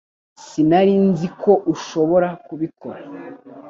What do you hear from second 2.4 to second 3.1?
kubikora